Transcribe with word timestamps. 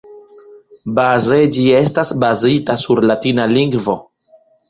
Baze 0.99 1.37
ĝi 1.57 1.65
estas 1.81 2.11
bazita 2.25 2.79
sur 2.87 3.03
latina 3.11 3.45
lingvo. 3.55 3.99